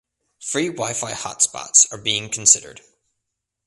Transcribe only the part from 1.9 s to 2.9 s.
are being considered